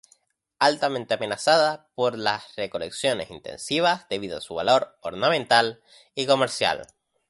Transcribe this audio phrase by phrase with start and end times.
[0.57, 5.83] Altamente amenazada por las recolecciones intensivas debido a su valor ornamental
[6.15, 6.87] y comercial.